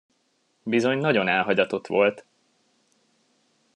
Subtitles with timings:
[0.63, 2.25] Bizony nagyon elhagyatott volt!